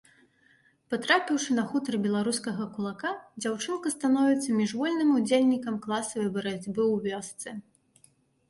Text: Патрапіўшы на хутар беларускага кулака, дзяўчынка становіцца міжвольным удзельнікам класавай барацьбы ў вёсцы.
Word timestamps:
Патрапіўшы 0.93 1.57
на 1.57 1.65
хутар 1.73 1.97
беларускага 2.05 2.63
кулака, 2.77 3.11
дзяўчынка 3.41 3.87
становіцца 3.97 4.57
міжвольным 4.63 5.09
удзельнікам 5.17 5.75
класавай 5.85 6.29
барацьбы 6.39 6.81
ў 6.91 6.95
вёсцы. 7.07 7.49